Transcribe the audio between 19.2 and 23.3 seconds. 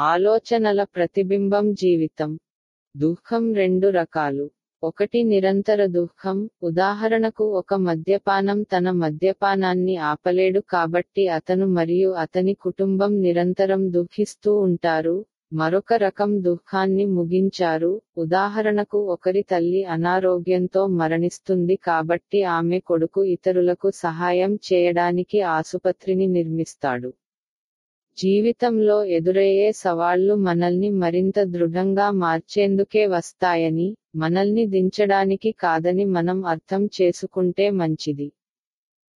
తల్లి అనారోగ్యంతో మరణిస్తుంది కాబట్టి ఆమె కొడుకు